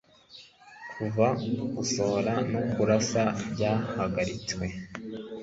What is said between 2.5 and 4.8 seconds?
no kurasa byahagaritswe